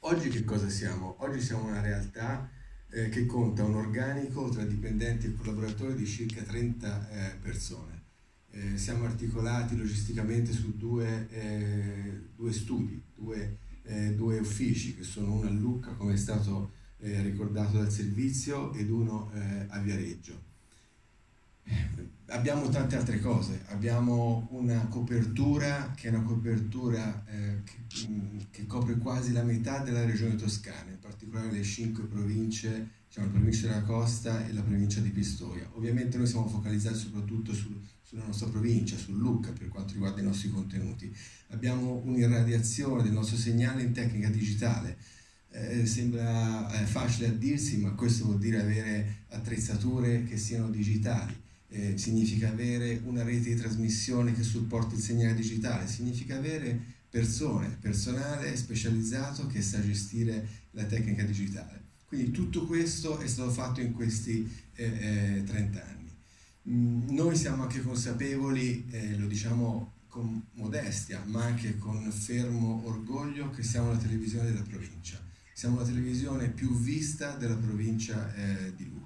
Oggi 0.00 0.28
che 0.28 0.44
cosa 0.44 0.68
siamo? 0.68 1.16
Oggi 1.20 1.40
siamo 1.40 1.68
una 1.68 1.80
realtà 1.80 2.50
eh, 2.90 3.08
che 3.08 3.24
conta 3.24 3.64
un 3.64 3.74
organico 3.74 4.50
tra 4.50 4.64
dipendenti 4.64 5.26
e 5.26 5.34
collaboratori 5.34 5.94
di 5.94 6.06
circa 6.06 6.42
30 6.42 7.08
eh, 7.08 7.36
persone. 7.36 8.02
Eh, 8.50 8.76
siamo 8.76 9.04
articolati 9.04 9.74
logisticamente 9.76 10.52
su 10.52 10.76
due, 10.76 11.28
eh, 11.30 12.28
due 12.36 12.52
studi, 12.52 13.02
due, 13.14 13.58
eh, 13.84 14.14
due, 14.14 14.38
uffici, 14.38 14.96
che 14.96 15.02
sono 15.02 15.32
uno 15.32 15.48
a 15.48 15.50
Lucca, 15.50 15.92
come 15.92 16.12
è 16.12 16.18
stato 16.18 16.72
eh, 16.98 17.22
ricordato 17.22 17.78
dal 17.78 17.90
servizio, 17.90 18.74
ed 18.74 18.90
uno 18.90 19.30
a 19.68 19.78
Viareggio 19.78 20.48
abbiamo 22.30 22.68
tante 22.68 22.96
altre 22.96 23.20
cose, 23.20 23.62
abbiamo 23.66 24.48
una 24.50 24.86
copertura 24.86 25.92
che 25.94 26.08
è 26.08 26.10
una 26.10 26.22
copertura 26.22 27.24
eh, 27.26 27.62
che, 27.64 28.08
mm, 28.08 28.38
che, 28.50 28.66
copre 28.66 28.96
quasi 28.96 29.32
la 29.32 29.42
metà 29.42 29.78
della 29.78 30.04
regione 30.04 30.36
toscana, 30.36 30.90
in 30.90 30.98
particolare 30.98 31.50
le 31.50 31.62
cinque 31.62 32.04
province, 32.04 32.88
diciamo 33.08 33.26
la 33.26 33.32
provincia 33.32 33.66
della 33.66 33.82
Costa 33.82 34.46
e 34.46 34.52
la 34.52 34.62
provincia 34.62 35.00
di 35.00 35.10
Pistoia. 35.10 35.68
Ovviamente 35.74 36.16
noi 36.16 36.26
siamo 36.26 36.48
focalizzati 36.48 36.96
soprattutto 36.96 37.52
sul, 37.52 37.80
sulla 38.02 38.24
nostra 38.24 38.48
provincia, 38.48 38.96
su 38.96 39.12
Lucca 39.12 39.50
per 39.50 39.68
quanto 39.68 39.92
riguarda 39.92 40.20
i 40.20 40.24
nostri 40.24 40.50
contenuti. 40.50 41.14
Abbiamo 41.48 42.00
un'irradiazione 42.04 43.02
del 43.02 43.12
nostro 43.12 43.36
segnale 43.36 43.82
in 43.82 43.92
tecnica 43.92 44.28
digitale. 44.28 44.96
Eh, 45.52 45.84
sembra 45.84 46.80
eh, 46.80 46.86
facile 46.86 47.26
a 47.26 47.32
dirsi, 47.32 47.78
ma 47.78 47.90
questo 47.94 48.24
vuol 48.26 48.38
dire 48.38 48.60
avere 48.60 49.24
attrezzature 49.30 50.22
che 50.22 50.36
siano 50.36 50.70
digitali 50.70 51.48
eh, 51.70 51.96
significa 51.96 52.48
avere 52.48 53.00
una 53.04 53.22
rete 53.22 53.54
di 53.54 53.60
trasmissione 53.60 54.34
che 54.34 54.42
supporti 54.42 54.96
il 54.96 55.00
segnale 55.00 55.34
digitale, 55.34 55.86
significa 55.86 56.36
avere 56.36 56.78
persone, 57.08 57.76
personale 57.80 58.56
specializzato 58.56 59.46
che 59.46 59.62
sa 59.62 59.80
gestire 59.80 60.46
la 60.72 60.84
tecnica 60.84 61.22
digitale. 61.22 61.88
Quindi 62.06 62.32
tutto 62.32 62.66
questo 62.66 63.18
è 63.18 63.26
stato 63.26 63.50
fatto 63.50 63.80
in 63.80 63.92
questi 63.92 64.48
eh, 64.74 65.38
eh, 65.38 65.44
30 65.44 65.86
anni. 65.86 66.10
Mm, 66.68 67.10
noi 67.10 67.36
siamo 67.36 67.62
anche 67.62 67.82
consapevoli, 67.82 68.86
eh, 68.90 69.16
lo 69.16 69.26
diciamo 69.26 69.92
con 70.08 70.44
modestia, 70.54 71.22
ma 71.26 71.44
anche 71.44 71.78
con 71.78 72.10
fermo 72.10 72.84
orgoglio, 72.84 73.50
che 73.50 73.62
siamo 73.62 73.92
la 73.92 73.98
televisione 73.98 74.50
della 74.50 74.64
provincia. 74.68 75.20
Siamo 75.52 75.78
la 75.78 75.84
televisione 75.84 76.48
più 76.48 76.76
vista 76.76 77.36
della 77.36 77.56
provincia 77.56 78.34
eh, 78.34 78.74
di 78.74 78.86
Lucca 78.86 78.99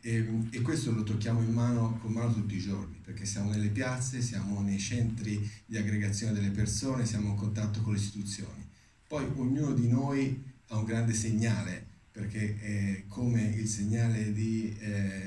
e, 0.00 0.14
ehm, 0.14 0.48
e, 0.50 0.62
questo 0.62 0.92
lo 0.92 1.02
tocchiamo 1.02 1.42
in 1.42 1.52
mano 1.52 1.98
con 2.00 2.12
mano 2.12 2.32
tutti 2.32 2.56
i 2.56 2.60
giorni, 2.60 2.96
perché 3.04 3.24
siamo 3.24 3.50
nelle 3.50 3.68
piazze, 3.68 4.22
siamo 4.22 4.60
nei 4.62 4.78
centri 4.78 5.48
di 5.66 5.76
aggregazione 5.76 6.32
delle 6.32 6.50
persone, 6.50 7.06
siamo 7.06 7.30
in 7.30 7.36
contatto 7.36 7.80
con 7.82 7.92
le 7.92 7.98
istituzioni. 7.98 8.66
Poi 9.06 9.24
ognuno 9.36 9.72
di 9.72 9.88
noi 9.88 10.42
ha 10.68 10.78
un 10.78 10.84
grande 10.84 11.12
segnale, 11.12 11.86
perché 12.12 12.58
eh, 12.60 13.04
come 13.08 13.42
il 13.42 13.66
segnale 13.66 14.32
di 14.32 14.74
eh, 14.78 15.19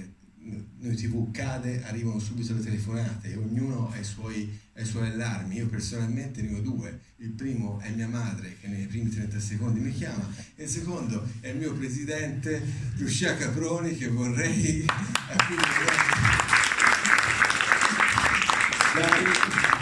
noi 0.93 0.95
TV 0.95 1.31
cade, 1.31 1.83
arrivano 1.83 2.19
subito 2.19 2.53
le 2.53 2.61
telefonate 2.61 3.35
ognuno 3.35 3.89
ha 3.91 3.97
i, 3.97 4.03
suoi, 4.03 4.59
ha 4.73 4.81
i 4.81 4.85
suoi 4.85 5.09
allarmi. 5.09 5.55
Io 5.55 5.67
personalmente 5.67 6.41
ne 6.41 6.57
ho 6.57 6.61
due. 6.61 6.99
Il 7.17 7.31
primo 7.31 7.79
è 7.79 7.89
mia 7.89 8.07
madre 8.07 8.57
che 8.59 8.67
nei 8.67 8.85
primi 8.85 9.09
30 9.09 9.39
secondi 9.39 9.79
mi 9.79 9.91
chiama 9.91 10.29
e 10.55 10.63
il 10.63 10.69
secondo 10.69 11.27
è 11.39 11.49
il 11.49 11.57
mio 11.57 11.73
presidente 11.73 12.61
Lucia 12.97 13.35
Caproni 13.35 13.95
che 13.95 14.07
vorrei 14.09 14.85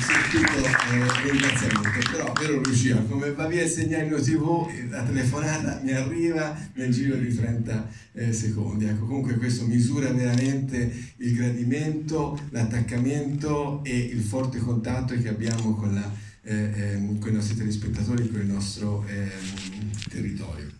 sentito 0.00 0.52
eh, 0.56 1.30
ringraziamento. 1.30 2.10
Però 2.10 2.32
vero 2.32 2.60
Lucia 2.60 2.96
come 3.08 3.32
va 3.32 3.46
via 3.46 3.64
il 3.64 3.70
segnalino 3.70 4.20
tv 4.20 4.68
la 4.88 5.02
telefonata 5.02 5.80
mi 5.82 5.92
arriva 5.92 6.56
nel 6.74 6.90
giro 6.90 7.16
di 7.16 7.34
30 7.34 7.88
eh, 8.12 8.32
secondi. 8.32 8.86
Ecco 8.86 9.06
comunque 9.06 9.36
questo 9.36 9.66
misura 9.66 10.12
veramente 10.12 11.12
il 11.16 11.34
gradimento 11.34 12.38
l'attaccamento 12.50 13.82
e 13.84 13.96
il 13.96 14.22
forte 14.22 14.58
contatto 14.58 15.14
che 15.20 15.28
abbiamo 15.28 15.74
con, 15.74 15.94
la, 15.94 16.12
eh, 16.42 16.70
ehm, 16.74 17.18
con 17.18 17.30
i 17.30 17.34
nostri 17.34 17.56
telespettatori 17.56 18.28
con 18.30 18.40
il 18.40 18.46
nostro 18.46 19.04
ehm, 19.06 19.90
territorio. 20.08 20.70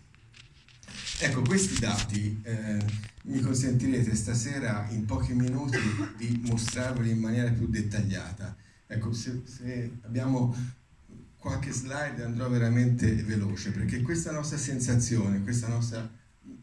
Ecco 1.19 1.41
questi 1.41 1.79
dati 1.79 2.41
eh, 2.43 2.77
mi 3.23 3.39
consentirete 3.39 4.13
stasera 4.15 4.87
in 4.91 5.05
pochi 5.05 5.33
minuti 5.33 5.77
di 6.17 6.41
mostrarveli 6.45 7.11
in 7.11 7.19
maniera 7.19 7.49
più 7.51 7.67
dettagliata 7.67 8.55
Ecco, 8.95 9.13
se, 9.13 9.41
se 9.45 9.97
abbiamo 10.01 10.55
qualche 11.37 11.71
slide 11.71 12.23
andrò 12.23 12.49
veramente 12.49 13.13
veloce 13.23 13.71
perché 13.71 14.01
questa 14.01 14.31
nostra 14.31 14.57
sensazione, 14.57 15.43
questa 15.43 15.67
nostra 15.67 16.09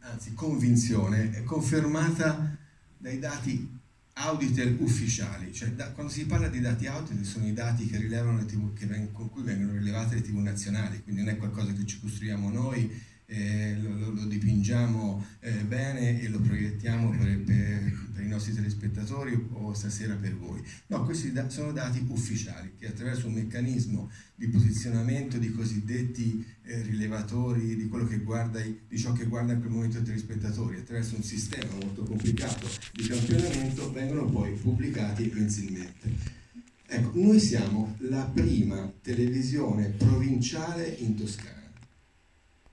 anzi 0.00 0.32
convinzione 0.34 1.30
è 1.30 1.42
confermata 1.44 2.56
dai 2.96 3.18
dati 3.18 3.80
Auditel 4.14 4.76
ufficiali, 4.80 5.52
cioè 5.54 5.70
da, 5.70 5.90
quando 5.92 6.12
si 6.12 6.26
parla 6.26 6.48
di 6.48 6.60
dati 6.60 6.86
Auditel 6.86 7.24
sono 7.24 7.46
i 7.46 7.52
dati 7.52 7.86
che 7.86 7.96
rilevano 7.96 8.38
le 8.38 8.44
TV, 8.44 8.72
che 8.74 8.86
veng, 8.86 9.10
con 9.12 9.30
cui 9.30 9.42
vengono 9.42 9.72
rilevate 9.72 10.16
le 10.16 10.22
TV 10.22 10.36
nazionali, 10.36 11.02
quindi 11.02 11.22
non 11.22 11.30
è 11.30 11.36
qualcosa 11.36 11.72
che 11.72 11.86
ci 11.86 11.98
costruiamo 11.98 12.50
noi, 12.50 12.90
eh, 13.26 13.78
lo, 13.80 14.10
lo, 14.10 14.24
dipingiamo 14.26 15.24
eh, 15.40 15.64
bene 15.64 16.20
e 16.20 16.28
lo 16.28 16.40
proiettiamo 16.40 17.10
per, 17.10 17.40
per, 17.40 17.92
nostri 18.32 18.52
telespettatori 18.54 19.48
o 19.52 19.72
stasera 19.74 20.14
per 20.14 20.36
voi. 20.36 20.62
No, 20.88 21.04
questi 21.04 21.32
sono 21.48 21.72
dati 21.72 22.04
ufficiali 22.08 22.72
che 22.78 22.88
attraverso 22.88 23.26
un 23.26 23.34
meccanismo 23.34 24.10
di 24.34 24.48
posizionamento 24.48 25.38
di 25.38 25.52
cosiddetti 25.52 26.44
eh, 26.64 26.82
rilevatori 26.82 27.76
di, 27.76 27.88
guarda, 28.24 28.60
di 28.60 28.98
ciò 28.98 29.12
che 29.12 29.26
guarda 29.26 29.52
in 29.52 29.60
quel 29.60 29.72
momento 29.72 29.98
i 29.98 30.02
telespettatori, 30.02 30.78
attraverso 30.78 31.16
un 31.16 31.22
sistema 31.22 31.72
molto 31.80 32.02
complicato 32.02 32.68
di 32.92 33.06
campionamento 33.06 33.92
vengono 33.92 34.26
poi 34.26 34.52
pubblicati 34.52 35.30
mensilmente. 35.34 36.40
Ecco, 36.86 37.12
noi 37.14 37.40
siamo 37.40 37.96
la 38.00 38.24
prima 38.24 38.92
televisione 39.00 39.88
provinciale 39.88 40.88
in 40.88 41.14
Toscana 41.14 41.61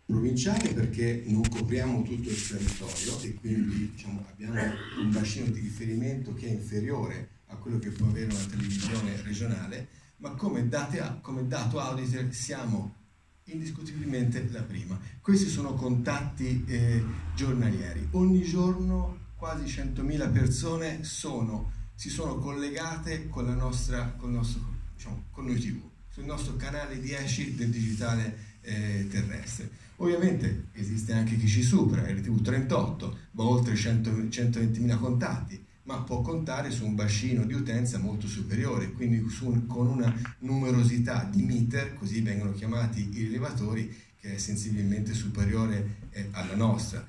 provinciale 0.10 0.74
perché 0.74 1.24
non 1.28 1.48
copriamo 1.48 2.02
tutto 2.02 2.30
il 2.30 2.48
territorio 2.48 3.20
e 3.22 3.36
quindi 3.36 3.92
diciamo, 3.92 4.26
abbiamo 4.28 4.60
un 4.98 5.12
bacino 5.12 5.52
di 5.52 5.60
riferimento 5.60 6.34
che 6.34 6.48
è 6.48 6.50
inferiore 6.50 7.30
a 7.50 7.56
quello 7.58 7.78
che 7.78 7.92
può 7.92 8.08
avere 8.08 8.26
una 8.26 8.44
televisione 8.50 9.22
regionale, 9.22 9.88
ma 10.18 10.32
come, 10.32 10.68
date, 10.68 11.20
come 11.22 11.48
dato 11.48 11.80
auditor 11.80 12.34
siamo 12.34 12.96
indiscutibilmente 13.44 14.48
la 14.50 14.64
prima. 14.64 15.00
Questi 15.22 15.48
sono 15.48 15.76
contatti 15.76 16.66
eh, 16.66 17.04
giornalieri. 17.36 18.08
Ogni 18.12 18.42
giorno 18.42 19.28
quasi 19.36 19.66
100.000 19.66 20.32
persone 20.32 21.04
sono, 21.04 21.72
si 21.94 22.10
sono 22.10 22.40
collegate 22.40 23.30
con, 23.30 23.46
nostra, 23.56 24.16
con, 24.18 24.32
nostro, 24.32 24.62
diciamo, 24.96 25.26
con 25.30 25.46
noi 25.46 25.60
TV, 25.60 25.80
sul 26.10 26.26
nostro 26.26 26.56
canale 26.56 27.00
10 27.00 27.54
del 27.54 27.70
digitale 27.70 28.49
eh, 28.70 29.08
terrestre. 29.10 29.70
Ovviamente 29.98 30.68
esiste 30.74 31.12
anche 31.12 31.36
chi 31.38 31.48
ci 31.48 31.62
supera, 31.62 32.10
RTV 32.10 32.42
38, 32.42 33.18
va 33.32 33.44
oltre 33.44 33.74
120.000 33.74 34.98
contatti, 34.98 35.66
ma 35.84 36.02
può 36.02 36.22
contare 36.22 36.72
su 36.72 36.86
un 36.86 36.96
bacino 36.96 37.44
di 37.44 37.54
utenza 37.54 37.98
molto 37.98 38.28
superiore, 38.28 38.92
quindi 38.92 39.28
su, 39.30 39.66
con 39.66 39.88
una 39.88 40.14
numerosità 40.40 41.28
di 41.30 41.42
meter, 41.42 41.96
così 41.96 42.22
vengono 42.22 42.54
chiamati 42.54 43.10
i 43.12 43.24
rilevatori, 43.24 43.94
che 44.22 44.36
è 44.36 44.38
sensibilmente 44.38 45.14
superiore 45.14 45.98
eh, 46.12 46.30
alla 46.32 46.56
nostra. 46.56 47.06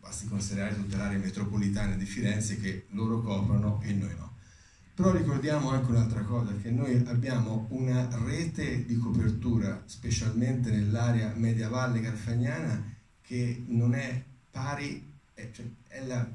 Basti 0.00 0.26
considerare 0.26 0.74
tutta 0.74 0.96
l'area 0.96 1.18
metropolitana 1.18 1.94
di 1.94 2.04
Firenze 2.04 2.58
che 2.58 2.86
loro 2.90 3.20
coprono 3.20 3.80
e 3.82 3.92
noi 3.92 4.14
no. 4.18 4.29
Però 5.00 5.12
ricordiamo 5.12 5.70
anche 5.70 5.90
un'altra 5.92 6.20
cosa, 6.20 6.54
che 6.60 6.70
noi 6.70 7.02
abbiamo 7.06 7.66
una 7.70 8.06
rete 8.26 8.84
di 8.84 8.98
copertura, 8.98 9.82
specialmente 9.86 10.70
nell'area 10.70 11.32
media-valle 11.34 12.02
garfagnana, 12.02 12.84
che 13.22 13.64
non 13.68 13.94
è 13.94 14.22
pari, 14.50 15.02
cioè 15.52 15.64
è 15.88 16.04
la, 16.04 16.30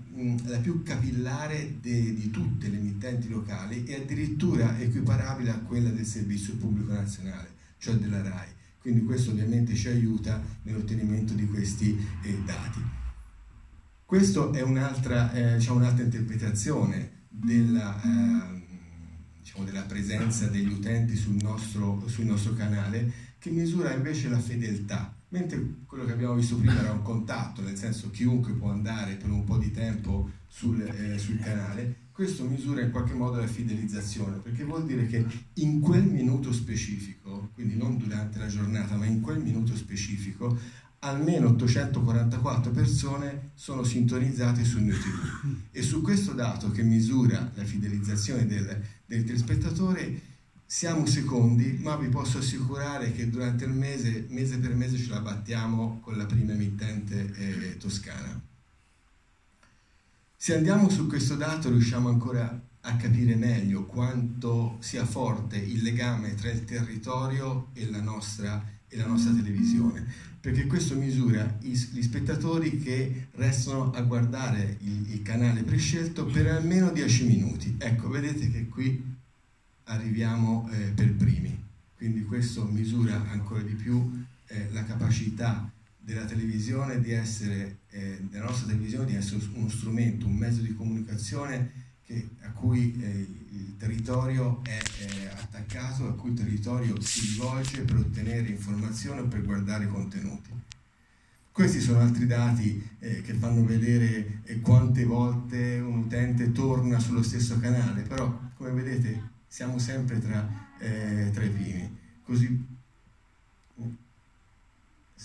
la, 0.48 0.58
più 0.58 0.82
capillare 0.82 1.76
de, 1.80 2.16
di 2.16 2.32
tutte 2.32 2.68
le 2.70 2.78
emittenti 2.78 3.30
locali 3.30 3.86
e 3.86 4.02
addirittura 4.02 4.80
equiparabile 4.80 5.52
a 5.52 5.60
quella 5.60 5.92
del 5.92 6.06
servizio 6.08 6.56
pubblico 6.56 6.92
nazionale, 6.92 7.50
cioè 7.78 7.94
della 7.98 8.24
RAI. 8.24 8.48
Quindi 8.80 9.04
questo 9.04 9.30
ovviamente 9.30 9.76
ci 9.76 9.90
aiuta 9.90 10.42
nell'ottenimento 10.64 11.36
di 11.36 11.46
questi 11.46 11.96
eh, 12.24 12.40
dati. 12.44 12.82
Questa 14.04 14.50
è 14.50 14.62
un'altra, 14.64 15.32
eh, 15.34 15.58
diciamo 15.58 15.78
un'altra 15.78 16.04
interpretazione 16.04 17.12
della, 17.36 18.02
eh, 18.02 18.55
diciamo 19.46 19.64
della, 19.64 19.84
presenza 19.84 20.48
degli 20.48 20.72
utenti 20.72 21.16
sul 21.16 21.36
nostro, 21.36 22.02
sul 22.08 22.26
nostro, 22.26 22.54
canale 22.54 23.34
che 23.38 23.52
misura 23.52 23.94
invece 23.94 24.28
la 24.28 24.40
fedeltà, 24.40 25.16
mentre 25.30 25.84
quello 25.86 26.04
che 26.04 26.14
abbiamo 26.14 26.34
visto 26.34 26.56
prima 26.56 26.80
era 26.80 26.92
un 26.92 27.04
contatto, 27.04 27.62
nel 27.62 27.78
senso 27.78 28.10
chiunque 28.10 28.54
può 28.54 28.72
andare 28.72 29.14
per 29.14 29.30
un 29.30 29.44
po' 29.44 29.60
di 29.60 29.70
tempo 29.70 30.32
sul, 30.48 30.82
eh, 30.82 31.20
sul 31.20 31.38
canale, 31.38 32.06
questo 32.12 32.44
misura 32.44 32.82
in 32.82 32.90
qualche 32.90 33.14
modo 33.14 33.38
la 33.38 33.46
fidelizzazione, 33.46 34.38
perché 34.38 34.64
vuol 34.64 34.88
dire 34.88 35.06
che 35.06 35.24
in 35.56 35.80
quel 35.80 36.06
minuto 36.06 36.52
specifico, 36.52 37.52
quindi 37.54 37.76
non 37.76 37.98
durante 37.98 38.40
la 38.40 38.48
giornata, 38.48 38.96
ma 38.96 39.06
in 39.06 39.22
quel 39.22 39.44
minuto 39.44 39.76
specifico, 39.76 40.58
almeno 41.06 41.50
844 41.50 42.72
persone 42.72 43.52
sono 43.54 43.84
sintonizzate 43.84 44.64
su 44.64 44.80
New 44.80 44.96
TV. 44.96 45.56
E 45.72 45.82
su 45.82 46.02
questo 46.02 46.34
dato 46.34 46.72
che 46.72 46.84
misura 46.84 47.52
la 47.54 47.64
fidelizzazione 47.64 48.48
del, 48.48 48.84
del 49.06 49.24
telespettatore 49.24 50.34
siamo 50.66 51.06
secondi, 51.06 51.78
ma 51.80 51.96
vi 51.96 52.10
posso 52.10 52.40
assicurare 52.40 53.12
che 53.12 53.30
durante 53.30 53.66
il 53.66 53.72
mese, 53.72 54.26
mese 54.30 54.58
per 54.58 54.74
mese, 54.76 54.98
ce 54.98 55.10
la 55.10 55.20
battiamo 55.20 56.00
con 56.02 56.18
la 56.18 56.26
prima 56.26 56.54
emittente 56.54 57.34
eh, 57.36 57.78
toscana. 57.78 58.42
Se 60.36 60.56
andiamo 60.56 60.90
su 60.90 61.08
questo 61.08 61.36
dato 61.36 61.70
riusciamo 61.70 62.10
ancora 62.10 62.62
a 62.82 62.96
capire 62.98 63.36
meglio 63.36 63.86
quanto 63.86 64.78
sia 64.80 65.06
forte 65.06 65.58
il 65.58 65.82
legame 65.82 66.36
tra 66.36 66.52
il 66.52 66.66
territorio 66.66 67.70
e 67.74 67.90
la 67.90 68.02
nostra, 68.02 68.64
e 68.96 68.98
la 68.98 69.08
nostra 69.08 69.34
televisione, 69.34 70.06
perché 70.40 70.66
questo 70.68 70.96
misura 70.96 71.58
gli 71.60 72.02
spettatori 72.02 72.80
che 72.80 73.28
restano 73.34 73.92
a 73.92 74.02
guardare 74.02 74.78
il, 74.82 75.12
il 75.12 75.22
canale 75.22 75.64
prescelto 75.64 76.26
per 76.26 76.48
almeno 76.48 76.92
10 76.92 77.26
minuti. 77.26 77.76
Ecco, 77.78 78.10
vedete 78.10 78.50
che 78.50 78.68
qui 78.68 79.04
arriviamo 79.86 80.70
eh, 80.72 80.92
per 80.96 81.14
primi. 81.14 81.64
Quindi 81.96 82.24
questo 82.24 82.66
misura 82.66 83.30
ancora 83.32 83.62
di 83.62 83.74
più 83.74 84.26
eh, 84.48 84.70
la 84.72 84.86
capacità 84.86 85.70
della 85.98 86.26
televisione 86.26 87.02
di 87.02 87.12
essere, 87.12 87.80
eh, 87.90 88.20
della 88.30 88.46
nostra 88.46 88.68
televisione 88.68 89.06
di 89.08 89.16
essere 89.16 89.42
uno 89.54 89.70
strumento, 89.70 90.28
un 90.28 90.36
mezzo 90.36 90.62
di 90.62 90.74
comunicazione 90.74 91.84
che, 92.06 92.30
a 92.42 92.52
cui 92.52 92.96
eh, 93.02 93.28
il 93.52 93.76
territorio 93.78 94.62
è 94.64 94.80
attaccato, 95.38 96.08
a 96.08 96.14
cui 96.14 96.32
il 96.32 96.36
territorio 96.38 97.00
si 97.02 97.32
rivolge 97.32 97.82
per 97.82 97.98
ottenere 97.98 98.48
informazioni 98.48 99.20
o 99.20 99.28
per 99.28 99.44
guardare 99.44 99.88
contenuti. 99.88 100.50
Questi 101.52 101.80
sono 101.80 102.00
altri 102.00 102.28
dati 102.28 102.86
eh, 103.00 103.22
che 103.22 103.34
fanno 103.34 103.64
vedere 103.64 104.42
eh, 104.44 104.60
quante 104.60 105.06
volte 105.06 105.80
un 105.80 106.00
utente 106.00 106.52
torna 106.52 107.00
sullo 107.00 107.24
stesso 107.24 107.58
canale, 107.60 108.02
però 108.02 108.52
come 108.56 108.72
vedete 108.72 109.32
siamo 109.48 109.80
sempre 109.80 110.20
tra, 110.20 110.48
eh, 110.80 111.32
tra 111.34 111.44
i 111.44 111.50
primi. 111.50 111.98
Così, 112.24 112.75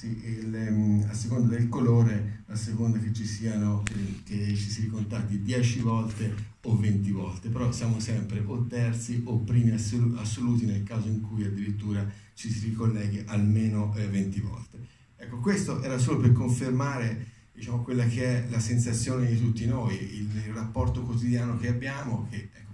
sì, 0.00 0.18
il, 0.24 0.54
ehm, 0.54 1.04
a 1.10 1.12
seconda 1.12 1.54
del 1.54 1.68
colore, 1.68 2.44
a 2.46 2.56
seconda 2.56 2.98
che 2.98 3.12
ci 3.12 3.26
siano, 3.26 3.82
che, 3.82 4.22
che 4.24 4.54
ci 4.54 4.70
si 4.70 4.80
ricontatti 4.80 5.42
10 5.42 5.80
volte 5.80 6.34
o 6.62 6.74
20 6.74 7.10
volte, 7.10 7.50
però 7.50 7.70
siamo 7.70 8.00
sempre 8.00 8.42
o 8.46 8.64
terzi 8.64 9.20
o 9.26 9.40
primi 9.40 9.72
assoluti 9.72 10.64
nel 10.64 10.84
caso 10.84 11.08
in 11.08 11.20
cui 11.20 11.44
addirittura 11.44 12.10
ci 12.32 12.50
si 12.50 12.68
ricolleghi 12.68 13.24
almeno 13.26 13.94
eh, 13.94 14.06
20 14.06 14.40
volte. 14.40 14.78
Ecco, 15.16 15.36
questo 15.40 15.82
era 15.82 15.98
solo 15.98 16.20
per 16.20 16.32
confermare 16.32 17.26
diciamo, 17.52 17.82
quella 17.82 18.06
che 18.06 18.24
è 18.24 18.48
la 18.48 18.58
sensazione 18.58 19.26
di 19.26 19.38
tutti 19.38 19.66
noi, 19.66 19.96
il, 19.96 20.34
il 20.34 20.54
rapporto 20.54 21.02
quotidiano 21.02 21.58
che 21.58 21.68
abbiamo, 21.68 22.26
che 22.30 22.48
ecco, 22.54 22.69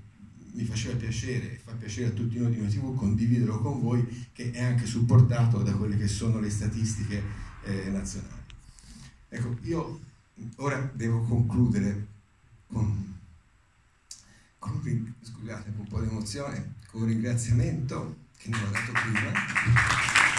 mi 0.56 0.64
faceva 0.64 0.96
piacere 0.96 1.52
e 1.52 1.60
fa 1.62 1.72
piacere 1.72 2.08
a 2.08 2.10
tutti 2.10 2.38
noi 2.38 2.50
di 2.50 2.58
Noi 2.58 2.68
TV 2.70 2.96
condividerlo 2.96 3.60
con 3.60 3.80
voi 3.80 4.28
che 4.32 4.50
è 4.52 4.62
anche 4.62 4.86
supportato 4.86 5.62
da 5.62 5.72
quelle 5.74 5.98
che 5.98 6.08
sono 6.08 6.40
le 6.40 6.48
statistiche 6.48 7.22
eh, 7.64 7.90
nazionali. 7.90 8.42
Ecco, 9.28 9.56
io 9.62 10.00
ora 10.56 10.90
devo 10.94 11.20
concludere 11.24 12.06
con, 12.68 13.18
con, 14.58 15.14
scusate, 15.20 15.72
con 15.72 15.80
un 15.80 15.88
po' 15.88 16.00
di 16.00 16.08
emozione, 16.08 16.74
con 16.90 17.02
un 17.02 17.08
ringraziamento 17.08 18.16
che 18.38 18.48
non 18.48 18.62
ho 18.62 18.70
dato 18.70 18.92
prima. 18.92 20.36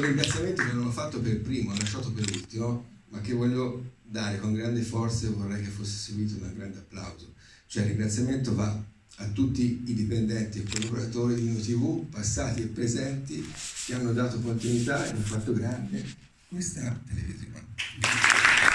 un 0.00 0.06
ringraziamento 0.06 0.64
che 0.64 0.72
non 0.72 0.86
ho 0.86 0.90
fatto 0.90 1.20
per 1.20 1.29
primo, 1.40 1.72
ho 1.72 1.76
lasciato 1.76 2.12
per 2.12 2.28
ultimo, 2.30 2.86
ma 3.08 3.20
che 3.20 3.32
voglio 3.32 3.92
dare 4.02 4.38
con 4.38 4.52
grande 4.52 4.82
forza 4.82 5.26
e 5.26 5.30
vorrei 5.30 5.62
che 5.62 5.70
fosse 5.70 5.96
seguito 5.96 6.36
da 6.36 6.46
un 6.46 6.54
grande 6.54 6.78
applauso. 6.78 7.34
Cioè 7.66 7.82
il 7.82 7.90
ringraziamento 7.90 8.54
va 8.54 8.82
a 9.16 9.26
tutti 9.28 9.82
i 9.84 9.94
dipendenti 9.94 10.58
e 10.58 10.64
collaboratori 10.64 11.34
di 11.34 11.50
NoTV, 11.50 12.06
passati 12.08 12.62
e 12.62 12.66
presenti, 12.66 13.46
che 13.86 13.94
hanno 13.94 14.12
dato 14.12 14.40
continuità 14.40 15.04
e 15.04 15.10
hanno 15.10 15.20
fatto 15.20 15.52
grande 15.52 16.04
questa 16.48 17.00
televisione. 17.06 18.69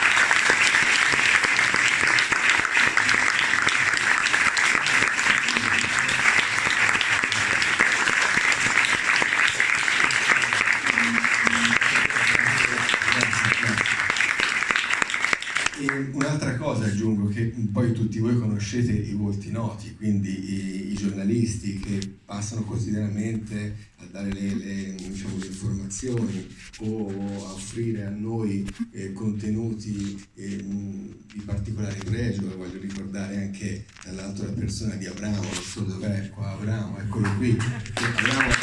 Aggiungo 16.86 17.28
che 17.28 17.54
poi 17.72 17.92
tutti 17.92 18.20
voi 18.20 18.38
conoscete 18.38 18.92
i 18.92 19.14
volti 19.14 19.52
noti, 19.52 19.94
quindi 19.96 20.30
i, 20.30 20.92
i 20.92 20.94
giornalisti 20.94 21.78
che 21.80 22.00
passano 22.26 22.64
quotidianamente 22.64 23.76
a 23.98 24.06
dare 24.12 24.32
le, 24.32 24.56
le, 24.56 24.96
diciamo, 24.96 25.38
le 25.38 25.46
informazioni 25.46 26.48
o 26.80 27.10
a 27.10 27.54
offrire 27.54 28.06
a 28.06 28.10
noi 28.10 28.66
eh, 28.92 29.12
contenuti 29.14 30.26
eh, 30.36 30.64
di 30.66 31.42
particolare 31.46 31.98
pregio. 32.04 32.56
Voglio 32.56 32.80
ricordare 32.80 33.38
anche 33.38 33.86
dall'alto 34.04 34.44
la 34.44 34.52
persona 34.52 34.96
di 34.96 35.06
Abramo, 35.06 35.42
non 35.42 35.64
so 35.64 35.82
dov'è 35.82 36.30
qua 36.30 36.52
Abramo, 36.52 36.98
eccolo 37.00 37.30
qui. 37.36 37.58
Abramo, 37.94 38.54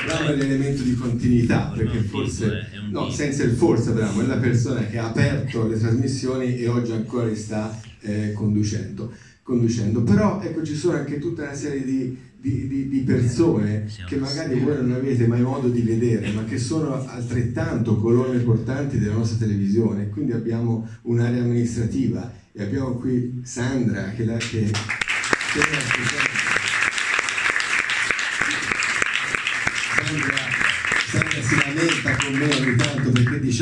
Abramo 0.00 0.28
è 0.28 0.36
l'elemento 0.36 0.82
di 0.82 0.94
continuità, 0.94 1.63
perché 1.74 1.98
forse, 2.00 2.68
no, 2.90 3.10
senza 3.10 3.42
il 3.42 3.52
forse 3.52 3.90
Abramo 3.90 4.22
è 4.22 4.26
la 4.26 4.36
persona 4.36 4.86
che 4.86 4.98
ha 4.98 5.08
aperto 5.08 5.66
le 5.66 5.78
trasmissioni 5.78 6.56
e 6.58 6.68
oggi 6.68 6.92
ancora 6.92 7.26
li 7.26 7.36
sta 7.36 7.78
eh, 8.00 8.32
conducendo, 8.32 9.12
conducendo. 9.42 10.02
Però 10.02 10.40
ecco, 10.40 10.62
ci 10.64 10.76
sono 10.76 10.96
anche 10.96 11.18
tutta 11.18 11.42
una 11.42 11.54
serie 11.54 11.84
di, 11.84 12.16
di, 12.36 12.68
di, 12.68 12.88
di 12.88 13.00
persone 13.00 13.86
che 14.06 14.16
magari 14.16 14.58
voi 14.60 14.76
non 14.76 14.92
avete 14.92 15.26
mai 15.26 15.42
modo 15.42 15.68
di 15.68 15.82
vedere, 15.82 16.30
ma 16.32 16.44
che 16.44 16.58
sono 16.58 17.06
altrettanto 17.06 17.96
colonne 17.96 18.38
portanti 18.38 18.98
della 18.98 19.14
nostra 19.14 19.38
televisione. 19.38 20.08
Quindi 20.08 20.32
abbiamo 20.32 20.88
un'area 21.02 21.42
amministrativa 21.42 22.32
e 22.52 22.62
abbiamo 22.62 22.92
qui 22.94 23.40
Sandra 23.42 24.10
che, 24.10 24.24
la, 24.24 24.36
che, 24.36 24.70
che 24.70 25.60
è 25.60 26.44
si 31.42 31.56
lamenta 31.56 32.16
con 32.16 32.32
me 32.34 32.54
ogni 32.54 32.76
tanto 32.76 33.10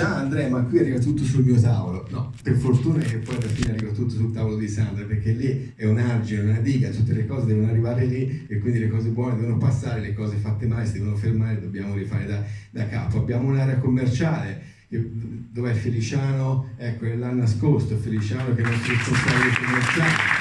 dice 0.02 0.04
ah 0.04 0.16
Andrea 0.16 0.48
ma 0.48 0.60
qui 0.62 0.78
arriva 0.80 0.98
tutto 0.98 1.22
sul 1.22 1.44
mio 1.44 1.60
tavolo. 1.60 2.06
No, 2.10 2.32
per 2.42 2.56
fortuna 2.56 2.98
che 3.02 3.18
poi 3.18 3.36
alla 3.36 3.46
fine 3.46 3.72
arriva 3.72 3.92
tutto 3.92 4.14
sul 4.14 4.32
tavolo 4.32 4.56
di 4.56 4.68
Sandra 4.68 5.04
perché 5.04 5.32
lì 5.32 5.72
è 5.76 5.86
un 5.86 5.98
argine, 5.98 6.42
una 6.42 6.58
diga 6.58 6.90
tutte 6.90 7.12
le 7.12 7.26
cose 7.26 7.46
devono 7.46 7.68
arrivare 7.68 8.04
lì 8.06 8.44
e 8.48 8.58
quindi 8.58 8.80
le 8.80 8.88
cose 8.88 9.08
buone 9.10 9.36
devono 9.36 9.58
passare 9.58 10.00
le 10.00 10.12
cose 10.12 10.36
fatte 10.36 10.66
male 10.66 10.86
si 10.86 10.94
devono 10.94 11.16
fermare 11.16 11.60
dobbiamo 11.60 11.94
rifare 11.94 12.26
da, 12.26 12.42
da 12.70 12.86
capo. 12.88 13.18
Abbiamo 13.18 13.48
un'area 13.48 13.78
commerciale 13.78 14.70
dove 14.88 15.72
Feliciano? 15.72 16.70
Ecco 16.76 17.06
è 17.06 17.14
l'ha 17.14 17.30
nascosto 17.30 17.96
Feliciano 17.96 18.54
che 18.54 18.62
è 18.62 18.66
il 18.66 18.72
responsabile 18.72 19.54
commerciale. 19.64 20.40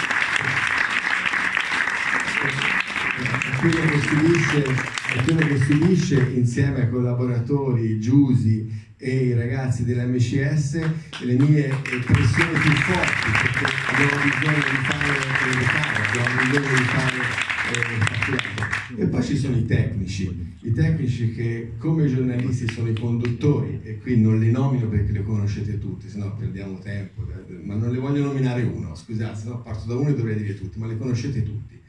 Quello 3.60 3.92
che 3.92 4.00
subisce, 4.00 4.64
quello 5.24 5.46
che 5.46 5.58
subisce 5.58 6.32
insieme 6.34 6.82
ai 6.82 6.90
collaboratori 6.90 8.00
Giusi 8.00 8.90
e 9.04 9.16
i 9.16 9.34
ragazzi 9.34 9.84
dell'MCS 9.84 10.74
le 11.24 11.34
mie 11.34 11.70
pressioni 12.06 12.60
più 12.60 12.72
forti 12.72 13.32
perché 13.42 13.66
abbiamo 13.90 14.22
bisogno 14.22 14.62
di 14.70 14.86
fare 14.86 15.12
cave, 15.66 16.08
abbiamo 16.08 16.42
bisogno 16.44 16.78
di 16.78 16.84
fare 16.84 17.18
eh, 18.98 19.02
e 19.02 19.08
poi 19.08 19.24
ci 19.24 19.38
sono 19.38 19.56
i 19.58 19.66
tecnici, 19.66 20.54
i 20.62 20.72
tecnici 20.72 21.34
che 21.34 21.72
come 21.80 22.06
giornalisti 22.06 22.72
sono 22.72 22.90
i 22.90 22.94
conduttori 22.94 23.80
e 23.82 23.98
qui 23.98 24.22
non 24.22 24.40
li 24.40 24.52
nomino 24.52 24.88
perché 24.88 25.12
li 25.14 25.24
conoscete 25.24 25.80
tutti, 25.80 26.08
se 26.08 26.20
no 26.20 26.36
perdiamo 26.36 26.78
tempo, 26.78 27.26
ma 27.64 27.74
non 27.74 27.92
le 27.92 27.98
voglio 27.98 28.24
nominare 28.26 28.62
uno, 28.62 28.94
scusate, 28.94 29.36
se 29.36 29.48
no 29.48 29.64
parto 29.64 29.88
da 29.88 29.96
uno 29.96 30.10
e 30.10 30.16
dovrei 30.16 30.36
dire 30.36 30.56
tutti, 30.56 30.78
ma 30.78 30.86
li 30.86 30.98
conoscete 30.98 31.42
tutti. 31.42 31.80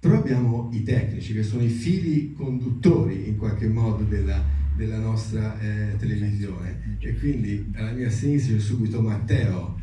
Però 0.00 0.16
abbiamo 0.16 0.70
i 0.72 0.82
tecnici 0.82 1.34
che 1.34 1.42
sono 1.42 1.62
i 1.62 1.68
fili 1.68 2.32
conduttori 2.32 3.28
in 3.28 3.36
qualche 3.36 3.68
modo 3.68 4.02
della, 4.04 4.61
della 4.74 4.98
nostra 4.98 5.58
eh, 5.60 5.96
televisione 5.98 6.96
e 6.98 7.18
quindi 7.18 7.70
alla 7.74 7.92
mia 7.92 8.10
sinistra 8.10 8.54
c'è 8.54 8.60
subito 8.60 9.00
Matteo 9.00 9.78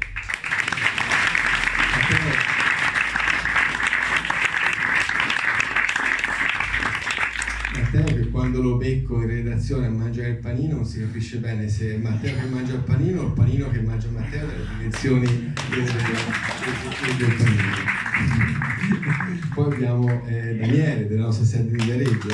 Matteo 7.92 8.16
che 8.16 8.30
quando 8.30 8.62
lo 8.62 8.78
becco 8.78 9.20
in 9.22 9.28
redazione 9.28 9.88
a 9.88 9.90
mangiare 9.90 10.30
il 10.30 10.38
panino 10.38 10.76
non 10.76 10.86
si 10.86 11.00
capisce 11.00 11.38
bene 11.38 11.68
se 11.68 11.96
è 11.96 11.98
Matteo 11.98 12.36
che 12.36 12.46
mangia 12.48 12.74
il 12.74 12.82
panino 12.82 13.22
o 13.22 13.26
il 13.28 13.34
panino 13.34 13.70
che 13.72 13.82
mangia 13.82 14.10
Matteo 14.10 14.46
delle 14.46 14.66
dimensioni 14.76 15.26
del, 15.70 15.84
del, 15.84 17.16
del 17.18 17.36
panino. 17.36 17.98
Poi 19.56 19.74
abbiamo 19.74 20.28
eh, 20.28 20.56
Daniele 20.56 21.08
della 21.08 21.24
nostra 21.24 21.46
sede 21.46 21.76
di 21.76 21.84
Viareggio. 21.84 22.28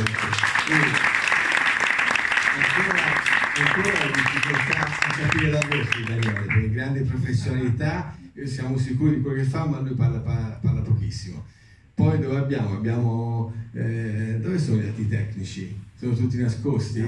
Ancora 3.57 4.05
difficoltà 4.11 4.85
a 4.85 5.15
capire 5.15 5.49
la 5.49 5.59
voce 5.69 5.89
di 5.95 6.03
Daniele, 6.03 6.45
per 6.45 6.69
grande 6.71 7.01
professionalità, 7.03 8.13
siamo 8.43 8.77
sicuri 8.77 9.15
di 9.15 9.21
quello 9.21 9.37
che 9.37 9.47
fa, 9.47 9.65
ma 9.65 9.79
lui 9.79 9.93
parla, 9.93 10.19
parla, 10.19 10.59
parla 10.61 10.81
pochissimo. 10.81 11.45
Poi 11.93 12.19
dove 12.19 12.35
abbiamo? 12.35 12.75
abbiamo 12.75 13.53
eh, 13.71 14.39
dove 14.41 14.59
sono 14.59 14.81
gli 14.81 14.87
atti 14.87 15.07
tecnici? 15.07 15.73
Sono 15.97 16.13
tutti 16.13 16.37
nascosti? 16.37 16.99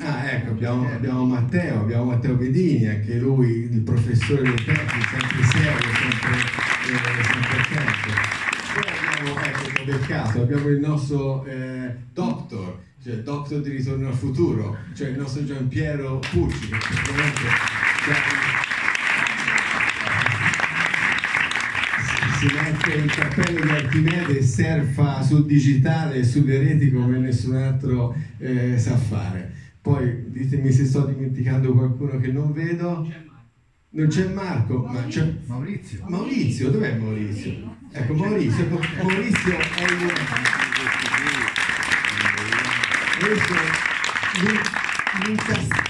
Ah, 0.00 0.28
ecco, 0.32 0.50
abbiamo, 0.50 0.90
abbiamo 0.90 1.24
Matteo, 1.26 1.82
abbiamo 1.82 2.06
Matteo 2.06 2.34
Bedini, 2.34 2.88
anche 2.88 3.16
lui 3.16 3.68
il 3.70 3.80
professore 3.82 4.42
del 4.42 4.64
tecnico, 4.64 5.06
sempre 5.16 5.42
serio, 5.44 5.90
sempre, 5.94 6.34
eh, 6.90 7.22
sempre 7.22 7.60
attento. 7.60 8.32
Poi 8.74 8.84
abbiamo, 9.20 10.02
ecco, 10.08 10.40
abbiamo 10.40 10.68
il 10.68 10.80
nostro 10.80 11.44
eh, 11.44 11.94
doctor, 12.12 12.80
cioè 13.04 13.16
Doctor 13.16 13.60
di 13.60 13.68
Ritorno 13.68 14.08
al 14.08 14.14
Futuro, 14.14 14.78
cioè 14.94 15.10
il 15.10 15.18
nostro 15.18 15.44
Giampiero 15.44 16.20
Pucci, 16.20 16.68
che 16.70 16.78
praticamente 16.78 17.40
si 22.38 22.46
mette 22.46 22.92
il 22.94 23.10
cappello 23.10 23.60
di 23.60 23.70
Archimede 23.70 24.38
e 24.38 24.42
surfa 24.42 25.20
sul 25.20 25.44
digitale 25.44 26.14
e 26.14 26.24
sulle 26.24 26.56
reti 26.56 26.90
come 26.90 27.18
nessun 27.18 27.56
altro 27.56 28.16
eh, 28.38 28.78
sa 28.78 28.96
fare. 28.96 29.52
Poi 29.82 30.30
ditemi 30.30 30.72
se 30.72 30.86
sto 30.86 31.04
dimenticando 31.04 31.74
qualcuno 31.74 32.18
che 32.18 32.32
non 32.32 32.54
vedo. 32.54 33.06
Non 33.90 34.06
c'è 34.08 34.32
Marco, 34.32 34.78
ma 34.78 35.04
c'è 35.08 35.30
Maurizio. 35.44 36.06
Maurizio, 36.08 36.70
dov'è 36.70 36.96
Maurizio? 36.96 37.76
Ecco, 37.92 38.14
Maurizio, 38.14 38.66
Maurizio 38.66 39.58
è 39.58 39.82
il 39.82 39.98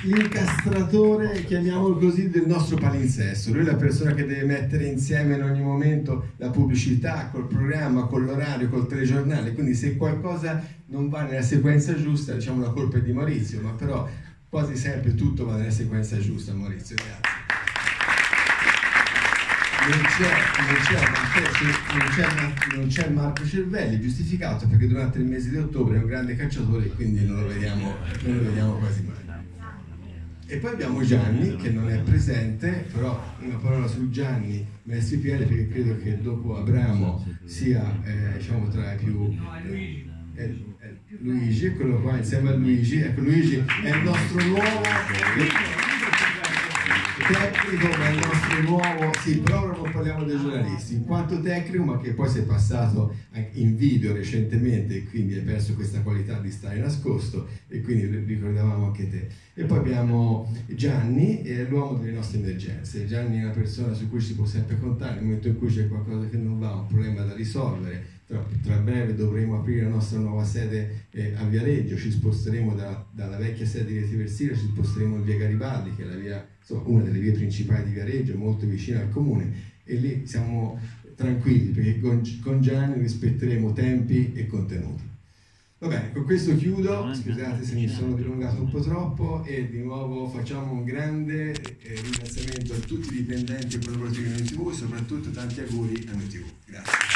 l'incastratore, 0.04 1.44
chiamiamolo 1.44 1.96
così, 1.96 2.28
del 2.28 2.46
nostro 2.46 2.76
palinsesto. 2.76 3.52
Lui 3.52 3.62
è 3.62 3.64
la 3.64 3.76
persona 3.76 4.12
che 4.14 4.26
deve 4.26 4.44
mettere 4.44 4.86
insieme 4.86 5.36
in 5.36 5.42
ogni 5.42 5.62
momento 5.62 6.32
la 6.36 6.50
pubblicità, 6.50 7.28
col 7.32 7.46
programma, 7.46 8.04
con 8.04 8.24
l'orario, 8.24 8.68
col 8.68 8.86
telegiornale. 8.86 9.52
Quindi 9.54 9.74
se 9.74 9.96
qualcosa 9.96 10.62
non 10.86 11.08
va 11.08 11.22
nella 11.22 11.42
sequenza 11.42 11.94
giusta, 11.94 12.34
diciamo 12.34 12.60
la 12.60 12.70
colpa 12.70 12.98
è 12.98 13.02
di 13.02 13.12
Maurizio, 13.12 13.60
ma 13.60 13.70
però 13.70 14.08
quasi 14.48 14.76
sempre 14.76 15.14
tutto 15.14 15.46
va 15.46 15.56
nella 15.56 15.70
sequenza 15.70 16.18
giusta, 16.18 16.52
Maurizio. 16.52 16.96
Grazie 16.96 17.63
non 19.88 20.00
c'è, 20.02 20.30
non, 21.92 22.08
c'è, 22.08 22.76
non 22.76 22.86
c'è, 22.86 23.08
Marco 23.10 23.44
Cervelli, 23.44 24.00
giustificato 24.00 24.66
perché 24.66 24.86
durante 24.86 25.18
il 25.18 25.26
mese 25.26 25.50
di 25.50 25.56
ottobre 25.56 25.96
è 25.96 26.00
un 26.00 26.06
grande 26.06 26.36
cacciatore 26.36 26.86
e 26.86 26.88
quindi 26.90 27.26
non 27.26 27.40
lo 27.40 27.48
vediamo, 27.48 27.94
non 28.22 28.36
lo 28.36 28.42
vediamo 28.44 28.72
quasi 28.74 29.02
mai. 29.02 29.22
E 30.46 30.56
poi 30.58 30.72
abbiamo 30.72 31.02
Gianni 31.02 31.56
che 31.56 31.70
non 31.70 31.90
è 31.90 31.98
presente, 32.00 32.86
però 32.92 33.34
una 33.40 33.56
parola 33.56 33.86
su 33.86 34.08
Gianni 34.10 34.64
Messi 34.84 35.18
Piede 35.18 35.44
perché 35.44 35.68
credo 35.68 35.98
che 35.98 36.20
dopo 36.20 36.58
Abramo 36.58 37.26
sia 37.44 38.00
eh, 38.04 38.38
diciamo, 38.38 38.68
tra 38.68 38.92
i 38.92 38.96
più... 38.96 39.36
Eh, 40.36 40.72
è 40.78 40.92
Luigi, 41.20 41.66
eccolo 41.66 42.00
qua 42.00 42.16
insieme 42.16 42.50
a 42.50 42.54
Luigi, 42.54 43.00
ecco 43.00 43.20
Luigi 43.20 43.56
è 43.56 43.94
il 43.94 44.02
nostro 44.02 44.44
nuovo 44.44 44.82
tecnico 47.16 47.96
ma 47.96 48.08
il 48.08 48.16
nostro 48.16 48.62
nuovo, 48.62 49.12
sì, 49.22 49.38
però 49.38 49.66
non 49.66 49.90
parliamo 49.90 50.24
dei 50.24 50.38
giornalisti, 50.38 50.94
in 50.94 51.04
quanto 51.04 51.40
tecnico 51.40 51.84
ma 51.84 52.00
che 52.00 52.12
poi 52.12 52.28
si 52.28 52.38
è 52.38 52.42
passato 52.42 53.14
in 53.52 53.76
video 53.76 54.12
recentemente 54.12 54.96
e 54.96 55.04
quindi 55.04 55.34
hai 55.34 55.42
perso 55.42 55.74
questa 55.74 56.00
qualità 56.00 56.38
di 56.38 56.50
stare 56.50 56.78
nascosto 56.78 57.48
e 57.68 57.80
quindi 57.82 58.06
ricordavamo 58.06 58.86
anche 58.86 59.08
te. 59.08 59.28
E 59.54 59.64
poi 59.64 59.78
abbiamo 59.78 60.52
Gianni, 60.66 61.42
è 61.42 61.64
l'uomo 61.68 61.98
delle 61.98 62.12
nostre 62.12 62.38
emergenze. 62.38 63.06
Gianni 63.06 63.38
è 63.38 63.44
una 63.44 63.52
persona 63.52 63.94
su 63.94 64.10
cui 64.10 64.20
si 64.20 64.34
può 64.34 64.44
sempre 64.44 64.78
contare, 64.78 65.14
nel 65.14 65.24
momento 65.24 65.48
in 65.48 65.56
cui 65.56 65.68
c'è 65.68 65.86
qualcosa 65.86 66.28
che 66.28 66.36
non 66.36 66.58
va, 66.58 66.74
un 66.74 66.86
problema 66.88 67.22
da 67.22 67.34
risolvere, 67.34 68.04
tra, 68.26 68.44
tra, 68.62 68.76
breve 68.76 69.14
dovremo 69.14 69.58
aprire 69.58 69.82
la 69.82 69.90
nostra 69.90 70.18
nuova 70.18 70.44
sede 70.44 71.06
eh, 71.10 71.34
a 71.36 71.44
Viareggio, 71.44 71.96
ci 71.96 72.10
sposteremo 72.10 72.74
da, 72.74 73.04
dalla 73.10 73.36
vecchia 73.36 73.66
sede 73.66 74.06
di 74.06 74.16
Versilia, 74.16 74.54
ci 74.54 74.66
sposteremo 74.72 75.16
in 75.16 75.24
via 75.24 75.36
Garibaldi, 75.36 75.94
che 75.94 76.10
è 76.10 76.16
via, 76.16 76.46
insomma, 76.58 76.82
una 76.86 77.02
delle 77.04 77.18
vie 77.18 77.32
principali 77.32 77.84
di 77.84 77.92
Viareggio, 77.92 78.36
molto 78.36 78.66
vicina 78.66 79.00
al 79.00 79.10
comune, 79.10 79.72
e 79.84 79.96
lì 79.96 80.26
siamo 80.26 80.80
tranquilli 81.14 81.70
perché 81.70 82.00
con, 82.00 82.22
con 82.42 82.60
Gianni 82.60 83.00
rispetteremo 83.00 83.72
tempi 83.72 84.32
e 84.34 84.46
contenuti. 84.46 85.12
Va 85.78 85.88
bene, 85.88 86.12
con 86.12 86.24
questo 86.24 86.56
chiudo, 86.56 87.12
scusate 87.12 87.62
se 87.62 87.74
mi 87.74 87.86
sono 87.88 88.14
dilungato 88.14 88.62
un 88.62 88.70
po' 88.70 88.80
troppo 88.80 89.44
e 89.44 89.68
di 89.68 89.82
nuovo 89.82 90.26
facciamo 90.28 90.72
un 90.72 90.84
grande 90.84 91.50
eh, 91.52 92.00
ringraziamento 92.00 92.72
a 92.72 92.78
tutti 92.78 93.08
i 93.12 93.16
dipendenti 93.16 93.76
e 93.76 93.78
collaboratori 93.80 94.32
di 94.32 94.42
NTV 94.42 94.70
e 94.70 94.74
soprattutto 94.74 95.30
tanti 95.30 95.60
auguri 95.60 96.08
a 96.08 96.14
NTV. 96.14 96.44
Grazie. 96.64 97.13